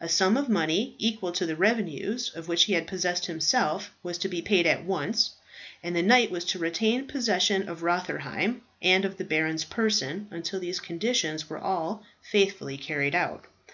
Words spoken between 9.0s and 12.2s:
of the baron's person until these conditions were all